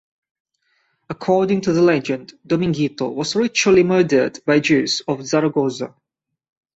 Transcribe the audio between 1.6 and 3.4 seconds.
to the legend, Dominguito was